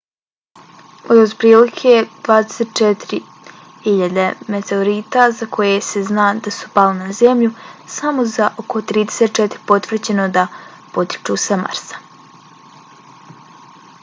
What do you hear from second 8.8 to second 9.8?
34 je